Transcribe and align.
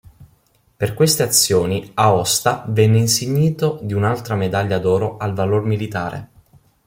Per 0.77 0.95
queste 0.95 1.21
azioni 1.21 1.91
"Aosta" 1.93 2.65
venne 2.67 2.97
insignito 2.97 3.77
di 3.83 3.93
un'altra 3.93 4.33
Medaglia 4.33 4.79
d'Oro 4.79 5.17
al 5.17 5.35
Valor 5.35 5.63
Militare. 5.63 6.29